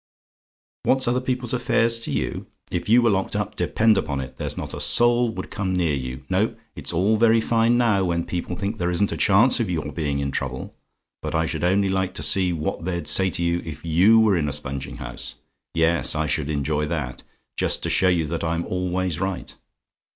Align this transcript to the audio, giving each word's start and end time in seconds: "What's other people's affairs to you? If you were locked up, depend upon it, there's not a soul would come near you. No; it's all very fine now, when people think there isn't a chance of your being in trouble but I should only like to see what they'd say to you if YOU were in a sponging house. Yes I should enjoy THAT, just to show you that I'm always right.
"What's 0.81 1.07
other 1.07 1.21
people's 1.21 1.53
affairs 1.53 1.99
to 1.99 2.11
you? 2.11 2.47
If 2.71 2.89
you 2.89 3.03
were 3.03 3.11
locked 3.11 3.35
up, 3.35 3.55
depend 3.55 3.99
upon 3.99 4.19
it, 4.19 4.37
there's 4.37 4.57
not 4.57 4.73
a 4.73 4.81
soul 4.81 5.29
would 5.29 5.51
come 5.51 5.73
near 5.75 5.93
you. 5.93 6.23
No; 6.27 6.55
it's 6.75 6.91
all 6.91 7.17
very 7.17 7.39
fine 7.39 7.77
now, 7.77 8.05
when 8.05 8.25
people 8.25 8.55
think 8.55 8.79
there 8.79 8.89
isn't 8.89 9.11
a 9.11 9.15
chance 9.15 9.59
of 9.59 9.69
your 9.69 9.91
being 9.91 10.17
in 10.17 10.31
trouble 10.31 10.73
but 11.21 11.35
I 11.35 11.45
should 11.45 11.63
only 11.63 11.87
like 11.87 12.15
to 12.15 12.23
see 12.23 12.51
what 12.51 12.83
they'd 12.83 13.05
say 13.05 13.29
to 13.29 13.43
you 13.43 13.61
if 13.63 13.85
YOU 13.85 14.19
were 14.19 14.35
in 14.35 14.49
a 14.49 14.53
sponging 14.53 14.97
house. 14.97 15.35
Yes 15.75 16.15
I 16.15 16.25
should 16.25 16.49
enjoy 16.49 16.87
THAT, 16.87 17.21
just 17.55 17.83
to 17.83 17.91
show 17.91 18.09
you 18.09 18.25
that 18.25 18.43
I'm 18.43 18.65
always 18.65 19.19
right. 19.19 19.55